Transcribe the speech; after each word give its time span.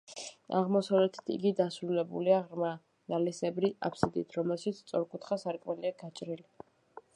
აღმოსავლეთით 0.59 1.27
იგი 1.33 1.51
დასრულებულია 1.59 2.39
ღრმა, 2.47 2.71
ნალისებრი 3.15 3.71
აფსიდით, 3.91 4.35
რომელშიც 4.41 4.83
სწორკუთხა 4.87 5.41
სარკმელია 5.45 5.97
გაჭრილი. 6.05 6.51